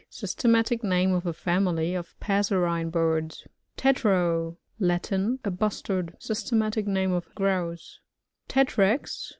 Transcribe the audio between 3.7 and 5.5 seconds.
Tetrao.— Latin.